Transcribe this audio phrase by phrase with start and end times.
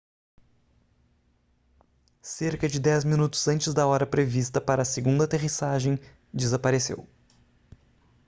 [2.23, 5.99] cerca de dez minutos antes da hora prevista para a segunda aterrissagem
[6.33, 7.07] desapareceu